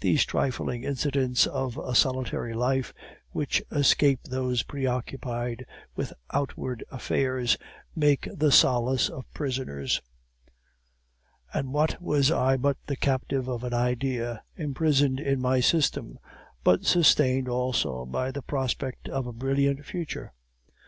These 0.00 0.24
trifling 0.24 0.82
incidents 0.82 1.46
of 1.46 1.78
a 1.78 1.94
solitary 1.94 2.54
life, 2.54 2.92
which 3.30 3.62
escape 3.70 4.18
those 4.24 4.64
preoccupied 4.64 5.64
with 5.94 6.12
outward 6.32 6.82
affairs, 6.90 7.56
make 7.94 8.26
the 8.34 8.50
solace 8.50 9.08
of 9.08 9.32
prisoners. 9.32 10.02
And 11.54 11.72
what 11.72 12.02
was 12.02 12.32
I 12.32 12.56
but 12.56 12.78
the 12.88 12.96
captive 12.96 13.46
of 13.46 13.62
an 13.62 13.72
idea, 13.72 14.42
imprisoned 14.56 15.20
in 15.20 15.40
my 15.40 15.60
system, 15.60 16.18
but 16.64 16.84
sustained 16.84 17.48
also 17.48 18.04
by 18.04 18.32
the 18.32 18.42
prospect 18.42 19.08
of 19.08 19.28
a 19.28 19.32
brilliant 19.32 19.84
future? 19.86 20.32